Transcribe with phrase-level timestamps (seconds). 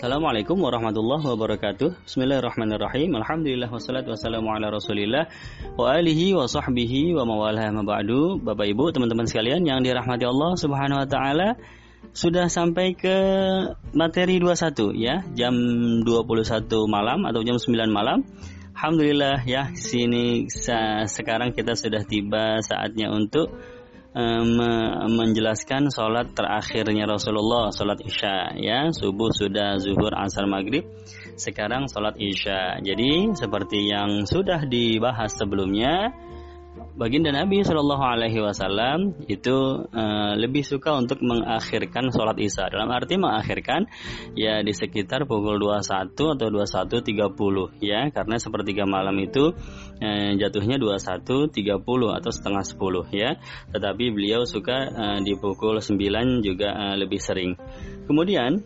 [0.00, 2.08] Assalamualaikum warahmatullahi wabarakatuh.
[2.08, 3.20] Bismillahirrahmanirrahim.
[3.20, 5.28] Alhamdulillah wassalatu wassalamu ala rasulillah
[5.76, 11.04] Wa alihi wa sahbihi wa mawalah maba'du Bapak ibu teman-teman sekalian yang dirahmati Allah subhanahu
[11.04, 11.60] wa ta'ala
[12.16, 13.12] Sudah sampai ke
[13.92, 15.20] materi 21 ya.
[15.36, 15.52] Jam
[16.00, 18.24] 21 malam atau jam 9 malam.
[18.72, 20.48] Alhamdulillah ya sini
[21.12, 23.52] sekarang kita sudah tiba saatnya untuk
[24.10, 28.90] menjelaskan sholat terakhirnya Rasulullah sholat isya ya.
[28.90, 30.82] Subuh sudah zuhur asar maghrib.
[31.38, 32.82] Sekarang sholat isya.
[32.82, 36.10] Jadi seperti yang sudah dibahas sebelumnya
[37.00, 42.68] baginda Nabi Shallallahu Alaihi Wasallam itu uh, lebih suka untuk mengakhirkan sholat isya.
[42.68, 43.88] Dalam arti mengakhirkan
[44.36, 48.12] ya di sekitar pukul 21 atau 21.30 ya.
[48.12, 49.56] Karena sepertiga malam itu
[50.04, 51.56] uh, jatuhnya 21.30
[52.20, 53.30] atau setengah 10 ya.
[53.72, 55.96] Tetapi beliau suka uh, di pukul 9
[56.44, 57.56] juga uh, lebih sering.
[58.04, 58.60] Kemudian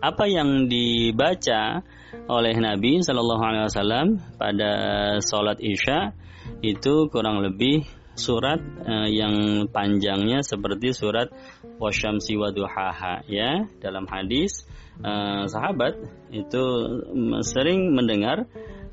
[0.00, 1.84] apa yang dibaca
[2.26, 4.06] oleh Nabi Shallallahu Alaihi Wasallam
[4.40, 4.72] pada
[5.20, 6.16] sholat isya
[6.64, 7.84] itu kurang lebih
[8.16, 11.28] surat uh, yang panjangnya seperti surat
[11.76, 13.68] wasyamsi waduhaha ya.
[13.80, 14.64] Dalam hadis
[15.04, 15.96] uh, sahabat
[16.32, 16.64] itu
[17.44, 18.48] sering mendengar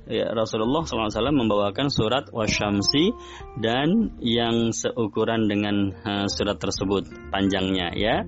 [0.07, 3.13] ya, Rasulullah SAW membawakan surat wasyamsi
[3.59, 8.23] dan yang seukuran dengan uh, surat tersebut panjangnya ya.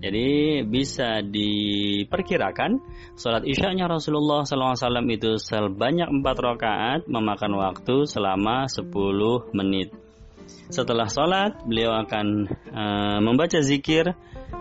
[0.00, 2.80] Jadi bisa diperkirakan
[3.14, 8.88] sholat isya-nya Rasulullah SAW itu sebanyak empat rakaat memakan waktu selama 10
[9.52, 9.92] menit.
[10.70, 12.26] Setelah sholat, beliau akan
[12.70, 14.14] uh, membaca zikir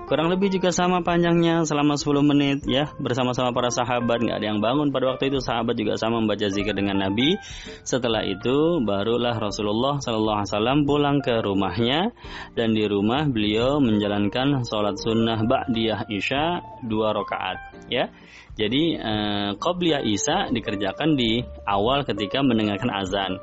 [0.09, 2.89] kurang lebih juga sama panjangnya selama 10 menit ya.
[2.97, 5.37] Bersama-sama para sahabat nggak ada yang bangun pada waktu itu.
[5.37, 7.37] Sahabat juga sama membaca zikir dengan Nabi.
[7.85, 12.09] Setelah itu barulah Rasulullah Shallallahu Alaihi Wasallam pulang ke rumahnya.
[12.57, 18.09] Dan di rumah beliau menjalankan sholat sunnah ba'diyah isya dua rakaat ya.
[18.57, 23.37] Jadi eh, qobliyah isya dikerjakan di awal ketika mendengarkan azan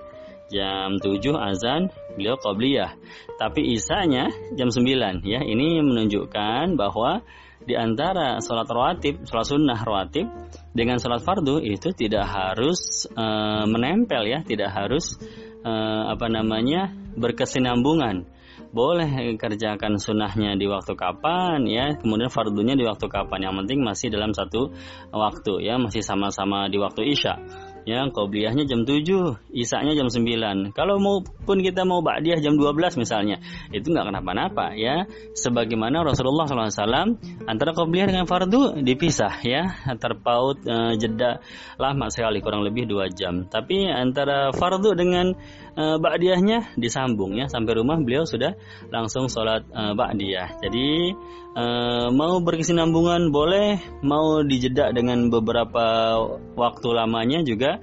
[0.53, 2.95] jam 7 azan beliau qabliyah
[3.37, 5.41] tapi isanya jam 9 ya.
[5.45, 7.21] Ini menunjukkan bahwa
[7.67, 10.29] di antara sholat rawatib, sholat sunnah rawatib
[10.73, 13.27] dengan sholat fardu itu tidak harus e,
[13.67, 15.19] menempel ya, tidak harus
[15.65, 15.73] e,
[16.13, 18.29] apa namanya berkesinambungan.
[18.73, 23.49] Boleh kerjakan sunnahnya di waktu kapan ya, kemudian fardunya di waktu kapan.
[23.49, 24.73] Yang penting masih dalam satu
[25.13, 27.41] waktu ya, masih sama-sama di waktu isya
[27.87, 32.99] ya qobliyahnya jam 7 isanya jam 9 kalau mau pun kita mau ba'diyah jam 12
[32.99, 33.39] misalnya
[33.71, 35.07] itu nggak kenapa-napa ya.
[35.37, 39.63] Sebagaimana Rasulullah SAW antara qobliyah dengan fardu dipisah ya.
[40.03, 41.43] Terpaut uh, jeda
[41.77, 43.47] lama sekali kurang lebih dua jam.
[43.47, 45.35] Tapi antara fardu dengan
[45.77, 47.47] uh, ba'diyahnya disambung ya.
[47.51, 48.55] Sampai rumah beliau sudah
[48.91, 50.59] langsung sholat uh, ba'diyah.
[50.63, 51.13] Jadi
[51.57, 56.17] uh, mau berkesinambungan boleh mau dijeda dengan beberapa
[56.55, 57.76] waktu lamanya juga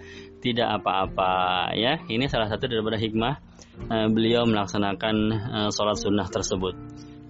[0.43, 1.99] tidak apa-apa ya.
[2.03, 3.39] Ini salah satu daripada hikmah
[3.87, 6.75] uh, beliau melaksanakan uh, sholat sunnah tersebut.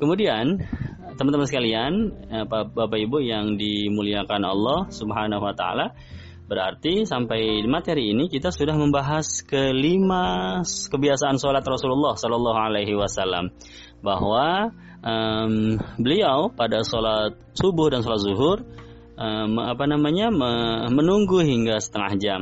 [0.01, 0.59] Kemudian
[1.15, 1.91] teman-teman sekalian,
[2.33, 5.93] uh, Bapak Ibu yang dimuliakan Allah Subhanahu wa taala,
[6.49, 13.53] berarti sampai materi ini kita sudah membahas kelima kebiasaan sholat Rasulullah Shallallahu alaihi wasallam
[14.03, 18.57] bahwa um, beliau pada sholat subuh dan sholat zuhur
[19.17, 20.29] um, apa namanya
[20.89, 22.41] menunggu hingga setengah jam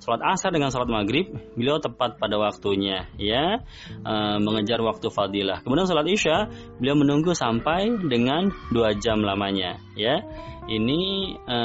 [0.00, 3.60] Sholat asar dengan sholat maghrib beliau tepat pada waktunya ya
[4.00, 5.60] e, mengejar waktu fadilah.
[5.60, 6.48] Kemudian sholat isya
[6.80, 10.24] beliau menunggu sampai dengan dua jam lamanya ya.
[10.64, 11.00] Ini
[11.44, 11.58] e,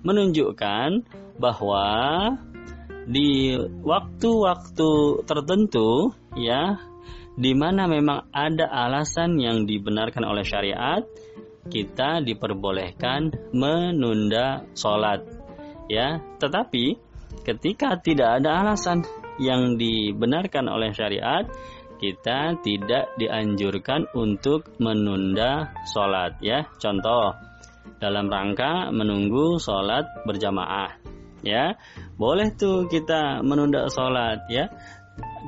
[0.00, 0.88] menunjukkan
[1.36, 1.88] bahwa
[3.04, 4.90] di waktu-waktu
[5.28, 6.80] tertentu ya
[7.36, 11.04] di mana memang ada alasan yang dibenarkan oleh syariat
[11.68, 15.26] kita diperbolehkan menunda sholat
[15.92, 16.96] ya tetapi
[17.44, 19.04] ketika tidak ada alasan
[19.40, 21.48] yang dibenarkan oleh syariat,
[21.96, 26.68] kita tidak dianjurkan untuk menunda sholat ya.
[26.76, 27.32] Contoh,
[28.00, 30.96] dalam rangka menunggu sholat berjamaah
[31.40, 31.76] ya.
[32.16, 34.68] Boleh tuh kita menunda sholat ya.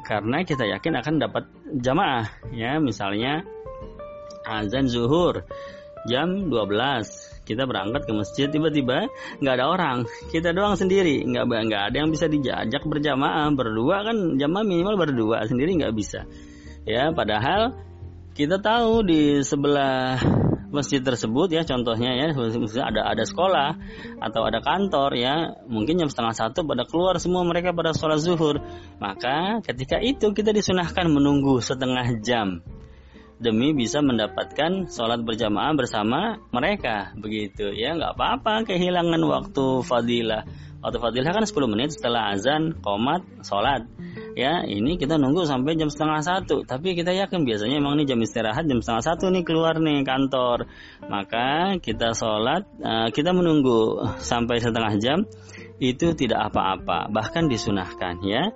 [0.09, 1.44] Karena kita yakin akan dapat
[1.81, 2.81] jamaah ya.
[2.81, 3.44] Misalnya
[4.44, 5.44] azan zuhur
[6.08, 9.10] jam 12 kita berangkat ke masjid tiba-tiba
[9.43, 9.96] nggak ada orang.
[10.31, 11.26] Kita doang sendiri.
[11.26, 13.50] Nggak nggak ada yang bisa dijajak berjamaah.
[13.50, 16.22] Berdua kan jamaah minimal berdua sendiri nggak bisa.
[16.87, 17.75] Ya padahal
[18.32, 20.22] kita tahu di sebelah
[20.72, 23.76] masjid tersebut ya contohnya ya ada ada sekolah
[24.25, 28.62] atau ada kantor ya mungkin jam setengah satu pada keluar semua mereka pada sholat zuhur.
[29.02, 32.62] Maka ketika itu kita disunahkan menunggu setengah jam
[33.43, 37.11] demi bisa mendapatkan sholat berjamaah bersama mereka.
[37.19, 40.47] Begitu ya nggak apa-apa kehilangan waktu fadilah.
[40.83, 43.87] Waktu fadilah kan 10 menit setelah azan komat sholat.
[44.35, 46.67] Ya ini kita nunggu sampai jam setengah satu.
[46.67, 50.67] Tapi kita yakin biasanya emang ini jam istirahat jam setengah satu nih keluar nih kantor.
[51.06, 55.19] Maka kita sholat uh, kita menunggu sampai setengah jam
[55.79, 57.11] itu tidak apa-apa.
[57.11, 58.50] Bahkan disunahkan ya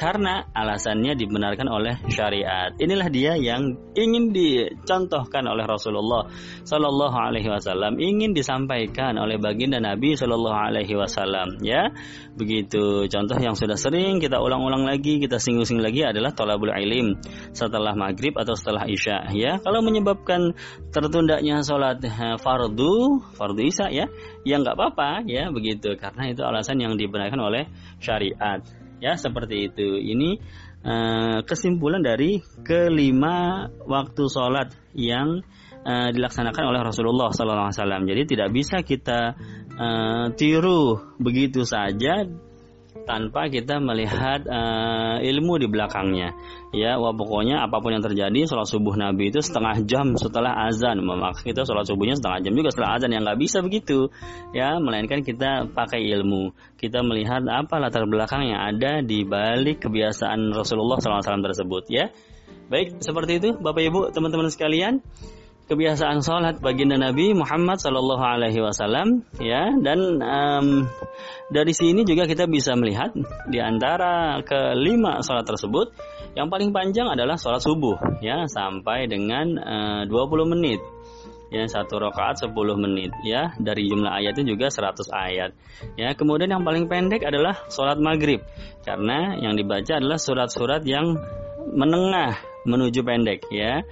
[0.00, 2.72] karena alasannya dibenarkan oleh syariat.
[2.80, 6.24] Inilah dia yang ingin dicontohkan oleh Rasulullah
[6.64, 11.60] Sallallahu Alaihi Wasallam, ingin disampaikan oleh baginda Nabi Sallallahu Alaihi Wasallam.
[11.60, 11.92] Ya,
[12.32, 13.04] begitu.
[13.12, 17.20] Contoh yang sudah sering kita ulang-ulang lagi, kita singgung-singgung lagi adalah tolabul ilim
[17.52, 19.28] setelah maghrib atau setelah isya.
[19.36, 20.56] Ya, kalau menyebabkan
[20.96, 22.00] tertundanya sholat
[22.40, 24.08] fardu, fardu isya ya,
[24.48, 27.68] ya nggak apa-apa ya begitu karena itu alasan yang dibenarkan oleh
[28.00, 28.64] syariat
[29.00, 29.98] ya seperti itu.
[29.98, 30.38] Ini
[30.84, 35.40] uh, kesimpulan dari kelima waktu sholat yang
[35.84, 39.34] uh, dilaksanakan oleh Rasulullah SAW jadi tidak bisa kita
[39.76, 42.24] uh, tiru begitu saja
[43.04, 46.36] tanpa kita melihat uh, ilmu di belakangnya.
[46.70, 51.02] Ya, wah pokoknya apa pun yang terjadi, sholat subuh Nabi itu setengah jam setelah azan.
[51.02, 54.08] Maka kita sholat subuhnya setengah jam juga setelah azan yang nggak bisa begitu.
[54.54, 56.54] Ya, melainkan kita pakai ilmu.
[56.78, 61.90] Kita melihat apa latar belakang yang ada di balik kebiasaan Rasulullah SAW tersebut.
[61.90, 62.14] Ya,
[62.70, 65.02] baik seperti itu, Bapak Ibu, teman-teman sekalian
[65.70, 69.70] kebiasaan sholat baginda Nabi Muhammad Shallallahu Alaihi Wasallam ya.
[69.78, 70.90] Dan um,
[71.46, 73.14] dari sini juga kita bisa melihat
[73.46, 75.94] di antara kelima sholat tersebut
[76.34, 80.82] yang paling panjang adalah sholat subuh ya sampai dengan uh, 20 menit
[81.54, 83.54] ya satu rakaat 10 menit ya.
[83.54, 85.50] Dari jumlah ayatnya juga 100 ayat
[85.94, 86.18] ya.
[86.18, 88.42] Kemudian yang paling pendek adalah sholat maghrib
[88.82, 91.14] karena yang dibaca adalah surat-surat yang
[91.70, 93.84] menengah menuju pendek ya.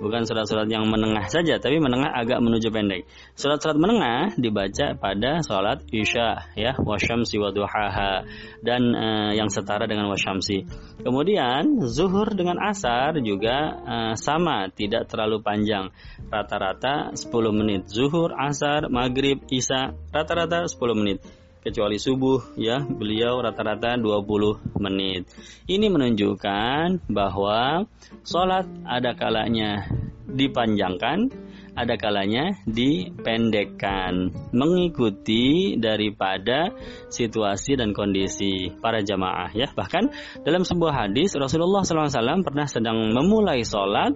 [0.00, 3.08] Bukan surat-surat yang menengah saja tapi menengah agak menuju pendek.
[3.36, 8.24] Surat-surat menengah dibaca pada sholat Isya ya, wasyamsi wa duhaha
[8.60, 10.64] dan uh, yang setara dengan wasyamsi.
[11.04, 15.92] Kemudian zuhur dengan asar juga uh, sama, tidak terlalu panjang.
[16.28, 17.86] Rata-rata 10 menit.
[17.88, 25.24] Zuhur, asar, maghrib, isya rata-rata 10 menit kecuali subuh ya beliau rata-rata 20 menit.
[25.64, 27.88] Ini menunjukkan bahwa
[28.20, 29.88] sholat ada kalanya
[30.28, 31.32] dipanjangkan,
[31.72, 36.70] ada kalanya dipendekkan, mengikuti daripada
[37.08, 39.72] situasi dan kondisi para jamaah ya.
[39.72, 40.04] Bahkan
[40.44, 44.12] dalam sebuah hadis Rasulullah SAW pernah sedang memulai sholat,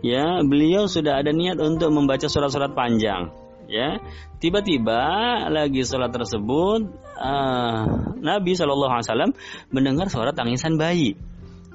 [0.00, 3.98] ya beliau sudah ada niat untuk membaca surat-surat panjang ya.
[4.38, 5.00] Tiba-tiba
[5.50, 6.80] lagi sholat tersebut
[7.18, 7.82] uh,
[8.20, 9.32] Nabi Shallallahu Alaihi Wasallam
[9.72, 11.18] mendengar suara tangisan bayi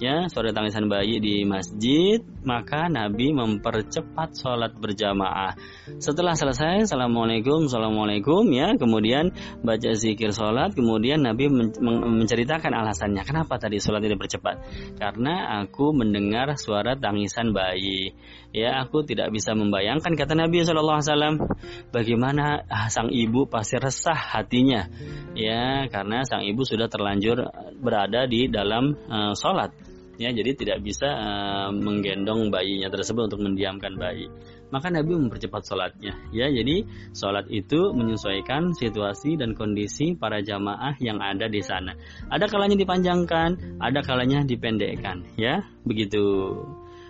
[0.02, 5.54] ya suara tangisan bayi di masjid maka Nabi mempercepat sholat berjamaah.
[6.02, 9.30] Setelah selesai assalamualaikum assalamualaikum ya kemudian
[9.62, 11.70] baca zikir sholat kemudian Nabi men
[12.18, 13.22] menceritakan alasannya.
[13.22, 14.66] Kenapa tadi sholat ini bercepat?
[14.98, 18.18] Karena aku mendengar suara tangisan bayi.
[18.58, 21.46] Ya aku tidak bisa membayangkan kata Nabi Wasallam
[21.94, 24.90] bagaimana sang ibu pasti resah hatinya.
[25.38, 29.91] Ya karena sang ibu sudah terlanjur berada di dalam uh, sholat
[30.30, 34.30] jadi tidak bisa uh, menggendong bayinya tersebut untuk mendiamkan bayi.
[34.70, 36.48] Maka Nabi mempercepat sholatnya ya.
[36.48, 41.98] Jadi sholat itu menyesuaikan situasi dan kondisi para jamaah yang ada di sana.
[42.30, 45.66] Ada kalanya dipanjangkan ada kalanya dipendekkan ya.
[45.84, 46.54] Begitu.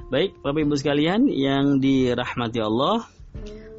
[0.07, 3.07] Baik Bapak Ibu sekalian yang dirahmati Allah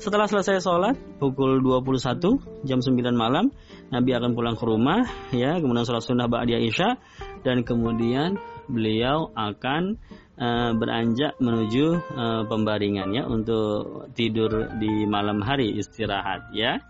[0.03, 3.55] setelah selesai sholat pukul 21 jam 9 malam
[3.93, 5.59] Nabi akan pulang ke rumah ya.
[5.59, 6.97] Kemudian sholat sunnah ba'diyah isya
[7.43, 8.39] dan kemudian
[8.71, 9.97] beliau akan
[10.39, 16.83] uh, beranjak menuju uh, pembaringan ya untuk tidur di malam hari istirahat ya.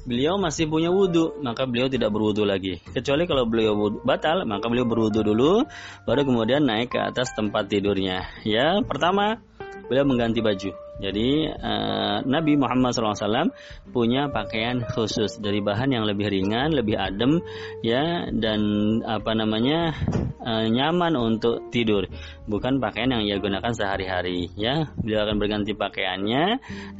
[0.00, 2.80] Beliau masih punya wudhu, maka beliau tidak berwudhu lagi.
[2.80, 5.68] Kecuali kalau beliau batal, maka beliau berwudhu dulu,
[6.08, 8.24] baru kemudian naik ke atas tempat tidurnya.
[8.48, 9.44] Ya, pertama
[9.90, 10.70] beliau mengganti baju
[11.00, 13.56] jadi uh, Nabi Muhammad SAW
[13.88, 17.40] punya pakaian khusus dari bahan yang lebih ringan, lebih adem,
[17.80, 18.60] ya dan
[19.08, 19.96] apa namanya
[20.44, 22.04] uh, nyaman untuk tidur,
[22.44, 24.52] bukan pakaian yang ia gunakan sehari-hari.
[24.60, 26.44] Ya, beliau akan berganti pakaiannya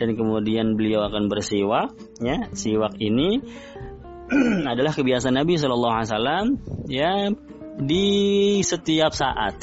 [0.01, 1.93] dan kemudian beliau akan bersiwak.
[2.25, 3.45] Ya, siwak ini
[4.73, 6.57] adalah kebiasaan Nabi Wasallam
[6.89, 7.29] ya
[7.77, 8.09] di
[8.65, 9.61] setiap saat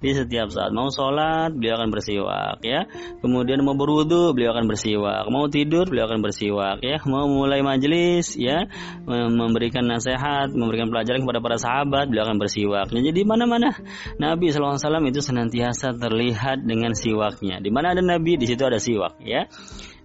[0.00, 0.72] di setiap saat.
[0.72, 2.88] Mau sholat beliau akan bersiwak ya.
[3.20, 5.28] Kemudian mau berwudu beliau akan bersiwak.
[5.28, 6.96] Mau tidur beliau akan bersiwak ya.
[7.04, 8.64] Mau mulai majelis ya.
[9.04, 12.88] Memberikan nasihat memberikan pelajaran kepada para sahabat beliau akan bersiwak.
[12.88, 13.76] Nah, jadi mana-mana.
[14.16, 17.60] Nabi SAW itu senantiasa terlihat dengan siwaknya.
[17.60, 19.44] Di mana ada Nabi di situ ada siwak ya.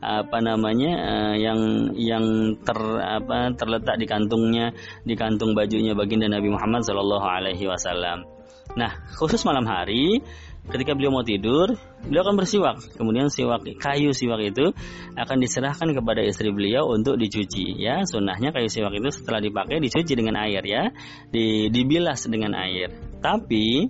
[0.04, 1.60] Apa namanya uh, yang
[1.96, 2.26] yang
[2.62, 4.76] ter apa terletak di kantungnya
[5.08, 8.35] di kantung bajunya baginda Nabi Muhammad Shallallahu Alaihi Wasallam.
[8.74, 10.26] Nah khusus malam hari
[10.66, 12.98] ketika beliau mau tidur beliau akan bersiwak.
[12.98, 14.74] Kemudian siwak kayu siwak itu
[15.14, 18.02] akan diserahkan kepada istri beliau untuk dicuci ya.
[18.10, 20.90] Sunnahnya kayu siwak itu setelah dipakai dicuci dengan air ya.
[21.30, 22.90] Di, dibilas dengan air.
[23.22, 23.86] Tapi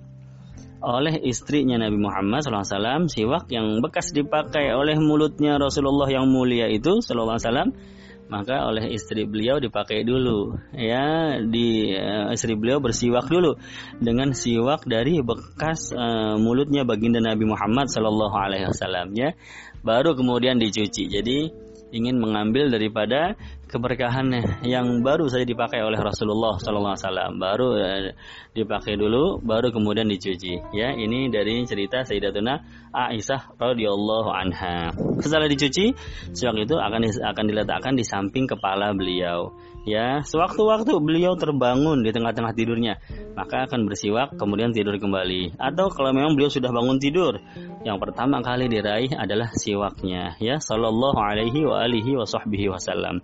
[0.86, 7.00] oleh istrinya Nabi Muhammad SAW siwak yang bekas dipakai oleh mulutnya Rasulullah yang mulia itu
[7.00, 7.40] SAW
[8.26, 10.58] maka oleh istri beliau dipakai dulu.
[10.74, 13.58] Ya di uh, istri beliau bersiwak dulu
[14.02, 19.34] dengan siwak dari bekas uh, mulutnya baginda Nabi Muhammad Shallallahu Alaihi Wasallam ya.
[19.86, 21.06] Baru kemudian dicuci.
[21.06, 24.62] Jadi ingin mengambil daripada keberkahannya.
[24.62, 28.14] Yang baru saja dipakai oleh Rasulullah SAW baru eh,
[28.54, 30.58] dipakai dulu baru kemudian dicuci.
[30.72, 32.62] Ya ini dari cerita Sayyidatuna
[32.94, 34.94] Aisyah radhiyallahu anha.
[35.20, 35.92] Setelah dicuci
[36.32, 39.52] siwak itu akan akan diletakkan di samping kepala beliau
[39.86, 42.98] ya sewaktu-waktu beliau terbangun di tengah-tengah tidurnya
[43.38, 45.60] maka akan bersiwak kemudian tidur kembali.
[45.60, 47.38] Atau kalau memang beliau sudah bangun tidur
[47.86, 53.22] yang pertama kali diraih adalah siwaknya ya sallallahu alaihi wa alihi wasallam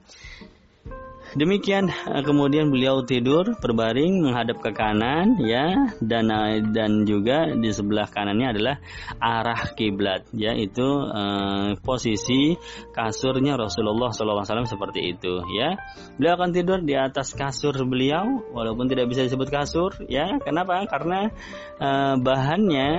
[1.33, 7.73] Demikian eh, kemudian beliau tidur berbaring menghadap ke kanan ya dan eh, dan juga di
[7.73, 8.77] sebelah kanannya adalah
[9.17, 12.53] arah kiblat ya itu eh, posisi
[12.93, 15.73] kasurnya Rasulullah SAW seperti itu ya.
[16.21, 20.37] Beliau akan tidur di atas kasur beliau walaupun tidak bisa disebut kasur ya.
[20.45, 20.85] Kenapa?
[20.85, 21.33] Karena
[21.81, 22.91] eh, bahannya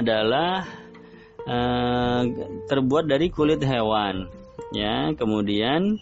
[0.00, 0.64] adalah
[1.44, 2.22] eh,
[2.72, 4.32] terbuat dari kulit hewan
[4.72, 5.12] ya.
[5.12, 6.00] Kemudian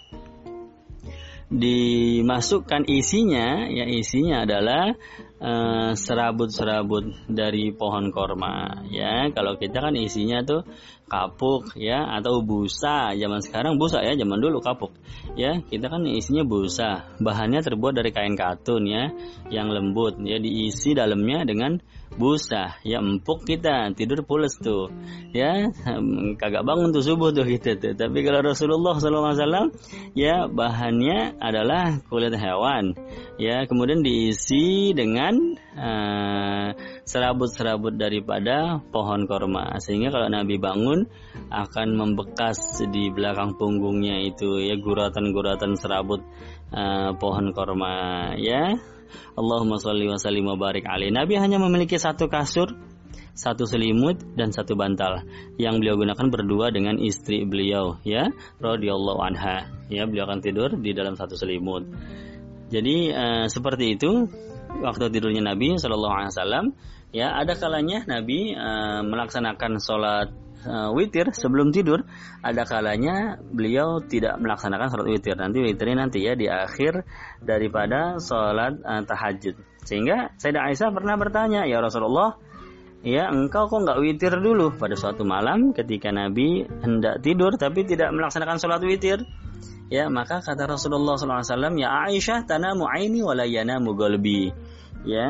[1.53, 4.97] dimasukkan isinya ya isinya adalah
[5.39, 9.29] eh, serabut-serabut uh, dari pohon korma ya.
[9.33, 10.65] Kalau kita kan isinya tuh
[11.07, 13.13] kapuk ya atau busa.
[13.15, 14.93] Zaman sekarang busa ya zaman dulu kapuk.
[15.37, 17.09] Ya kita kan isinya busa.
[17.21, 19.13] Bahannya terbuat dari kain katun ya
[19.53, 20.19] yang lembut.
[20.25, 21.79] Ya diisi dalamnya dengan
[22.17, 22.79] busa.
[22.87, 24.91] Ya empuk kita tidur pules tuh.
[25.35, 25.71] Ya
[26.41, 27.93] kagak bangun tuh subuh tuh gitu tuh.
[27.95, 29.71] Tapi kalau Rasulullah SAW
[30.17, 32.97] ya bahannya adalah kulit hewan.
[33.37, 36.69] Ya kemudian diisi dengan uh,
[37.05, 39.77] serabut-serabut daripada pohon korma.
[39.81, 41.05] Sehingga kalau Nabi bangun
[41.53, 46.25] akan membekas di belakang punggungnya itu ya guratan-guratan serabut
[46.73, 48.75] uh, pohon korma ya.
[49.39, 51.13] Allahumma sholli wa sallim wa barik alaih.
[51.13, 52.75] Nabi hanya memiliki satu kasur,
[53.37, 55.23] satu selimut dan satu bantal
[55.61, 59.71] yang beliau gunakan berdua dengan istri beliau ya radhiyallahu anha.
[59.93, 61.87] Ya beliau akan tidur di dalam satu selimut.
[62.73, 64.27] Jadi uh, seperti itu
[64.83, 66.65] waktu tidurnya Nabi Shallallahu Alaihi Wasallam
[67.15, 70.35] ya ada kalanya Nabi uh, melaksanakan sholat
[70.67, 72.03] uh, witir sebelum tidur,
[72.41, 75.37] ada kalanya beliau tidak melaksanakan sholat witir.
[75.37, 77.05] Nanti witirnya nanti ya di akhir
[77.45, 79.55] daripada sholat uh, tahajud.
[79.85, 82.41] Sehingga Sayyidah Aisyah pernah bertanya, ya Rasulullah,
[83.05, 88.11] ya engkau kok nggak witir dulu pada suatu malam ketika Nabi hendak tidur tapi tidak
[88.11, 89.23] melaksanakan sholat witir.
[89.93, 94.53] Ya maka kata Rasulullah SAW, ya Aisyah tanamu aini walayana mugolbi.
[95.05, 95.29] Ya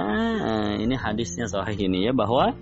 [0.78, 2.54] ini hadisnya sahih ini ya bahwa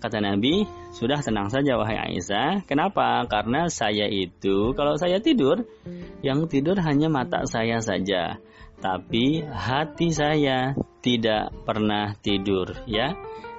[0.00, 0.64] Kata Nabi,
[0.96, 2.64] sudah tenang saja wahai Aisyah.
[2.64, 3.28] Kenapa?
[3.28, 5.68] Karena saya itu kalau saya tidur,
[6.24, 8.40] yang tidur hanya mata saya saja.
[8.80, 10.72] Tapi hati saya
[11.04, 13.12] tidak pernah tidur, ya.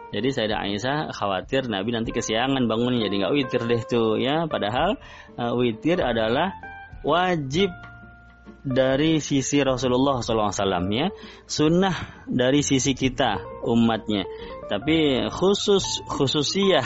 [0.09, 4.49] Jadi saya Aisyah khawatir Nabi nanti kesiangan bangun jadi nggak witir deh tuh ya.
[4.49, 4.97] Padahal
[5.37, 6.57] uh, witir adalah
[7.01, 7.69] wajib
[8.61, 10.53] dari sisi Rasulullah SAW
[10.93, 11.09] ya.
[11.49, 14.25] Sunnah dari sisi kita umatnya.
[14.69, 16.85] Tapi khusus khususiyah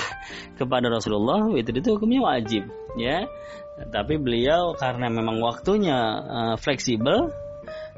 [0.55, 2.63] kepada Rasulullah itu itu hukumnya wajib
[2.95, 3.27] ya.
[3.91, 7.27] Tapi beliau karena memang waktunya uh, fleksibel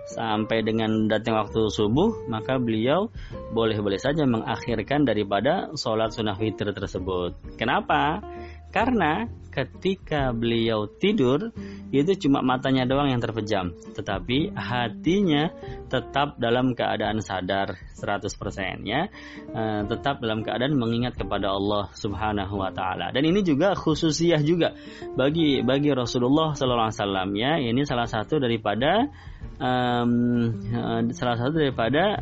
[0.07, 3.11] sampai dengan datang waktu subuh maka beliau
[3.51, 7.35] boleh-boleh saja mengakhirkan daripada sholat sunnah witir tersebut.
[7.59, 8.23] Kenapa?
[8.71, 11.51] Karena ketika beliau tidur
[11.91, 13.71] itu cuma matanya doang yang terpejam.
[13.95, 15.51] Tetapi hatinya
[15.87, 19.07] tetap dalam keadaan sadar 100% ya
[19.55, 23.09] uh, tetap dalam keadaan mengingat kepada Allah Subhanahu wa taala.
[23.15, 24.75] Dan ini juga khususiah juga
[25.15, 27.53] bagi bagi Rasulullah sallallahu alaihi wasallam ya.
[27.57, 29.07] Ini salah satu daripada
[29.57, 30.11] um,
[31.15, 32.21] salah satu daripada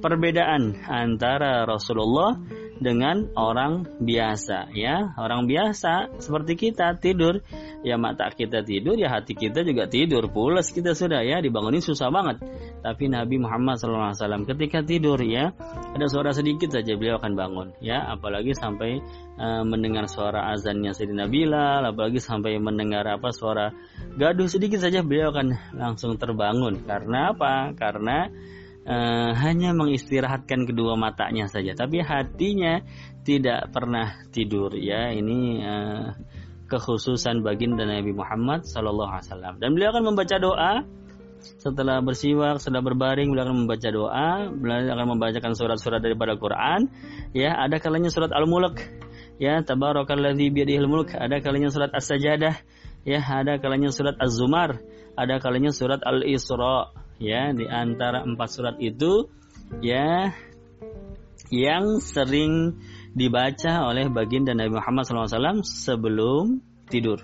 [0.00, 2.36] perbedaan antara Rasulullah
[2.78, 5.16] dengan orang biasa ya.
[5.16, 7.40] Orang biasa seperti kita tidur.
[7.86, 10.28] Ya mata kita tidur ya hati kita juga tidur.
[10.28, 11.40] Pulas kita sudah ya.
[11.40, 12.42] Dibangunin susah banget.
[12.82, 15.52] Tapi Nabi Muhammad SAW ketika tidur ya
[15.94, 18.04] ada suara sedikit saja beliau akan bangun ya.
[18.12, 19.00] Apalagi sampai
[19.40, 23.72] uh, mendengar suara azannya Sayyidina Bilal apalagi sampai mendengar apa suara
[24.16, 26.84] gaduh sedikit saja beliau akan langsung terbangun.
[26.84, 27.72] Karena apa?
[27.76, 28.28] Karena
[28.86, 32.80] uh, hanya mengistirahatkan kedua matanya saja, tapi hatinya
[33.26, 34.72] tidak pernah tidur.
[34.78, 36.14] Ya, ini uh,
[36.70, 39.54] kekhususan baginda Nabi Muhammad Sallallahu Alaihi Wasallam.
[39.58, 40.74] Dan beliau akan membaca doa.
[41.36, 46.90] Setelah bersiwak, setelah berbaring, beliau akan membaca doa, beliau akan membacakan surat-surat daripada Quran.
[47.36, 48.82] Ya, ada kalanya surat Al-Mulk,
[49.38, 52.56] ya, Tabarakalladzi biyadihil mulk, ada kalanya surat As-Sajadah,
[53.04, 54.80] ya, ada kalanya surat Az-Zumar,
[55.14, 59.30] ada kalanya surat Al-Isra, ya di antara empat surat itu
[59.80, 60.34] ya
[61.50, 62.82] yang sering
[63.14, 67.22] dibaca oleh baginda Nabi Muhammad SAW sebelum tidur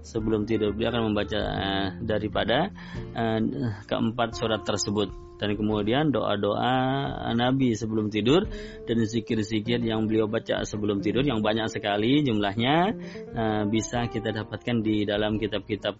[0.00, 2.72] sebelum tidur beliau akan membaca uh, daripada
[3.14, 3.40] uh,
[3.84, 8.44] keempat surat tersebut dan kemudian doa-doa Nabi sebelum tidur
[8.84, 12.92] dan zikir-zikir yang beliau baca sebelum tidur yang banyak sekali jumlahnya
[13.32, 15.96] uh, bisa kita dapatkan di dalam kitab-kitab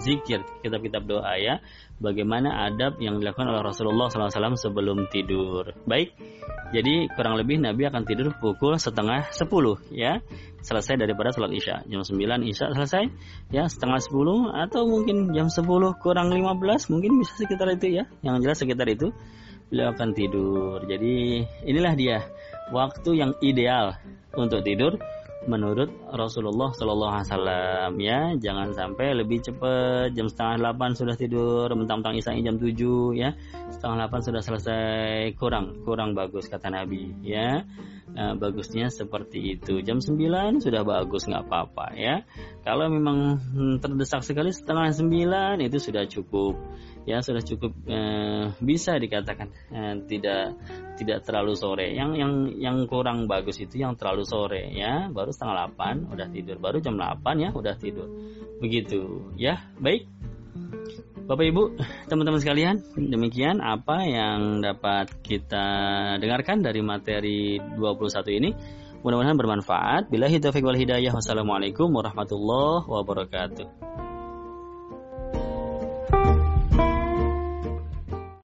[0.00, 1.60] zikir, kitab-kitab doa ya.
[1.98, 5.74] Bagaimana adab yang dilakukan oleh Rasulullah SAW sebelum tidur.
[5.82, 6.14] Baik,
[6.68, 10.20] jadi kurang lebih Nabi akan tidur pukul setengah sepuluh ya.
[10.62, 11.82] Selesai daripada sholat isya.
[11.90, 13.08] Jam 9 isya selesai
[13.48, 15.64] ya setengah 10 atau mungkin jam 10
[16.02, 18.04] kurang 15 mungkin bisa sekitar itu ya.
[18.20, 19.08] Yang jelas sekitar itu
[19.72, 20.78] beliau akan tidur.
[20.84, 22.18] Jadi inilah dia
[22.70, 23.96] waktu yang ideal
[24.36, 25.00] untuk tidur
[25.46, 30.16] menurut Rasulullah Shallallahu Alaihi Wasallam ya jangan sampai lebih cepat.
[30.16, 33.36] Jam setengah delapan sudah tidur mentang-mentang isanya jam tujuh ya.
[33.70, 35.36] Setengah delapan sudah selesai.
[35.38, 37.62] Kurang kurang bagus kata Nabi ya
[38.14, 42.22] nah, bagusnya seperti itu jam sembilan sudah bagus nggak apa-apa ya
[42.62, 43.40] kalau memang
[43.82, 46.54] terdesak sekali setengah sembilan itu sudah cukup
[47.08, 50.52] ya sudah cukup eh, bisa dikatakan eh, tidak
[50.98, 51.94] tidak terlalu sore.
[51.94, 56.56] Yang yang yang kurang bagus itu yang terlalu sore ya, baru setengah 8 udah tidur,
[56.58, 58.10] baru jam 8 ya udah tidur.
[58.58, 59.62] Begitu ya.
[59.78, 60.10] Baik.
[61.28, 61.76] Bapak Ibu,
[62.08, 65.68] teman-teman sekalian, demikian apa yang dapat kita
[66.24, 68.50] dengarkan dari materi 21 ini.
[69.04, 70.08] Mudah-mudahan bermanfaat.
[70.08, 71.12] Bila hidayah wal hidayah.
[71.12, 73.97] Wassalamualaikum warahmatullahi wabarakatuh.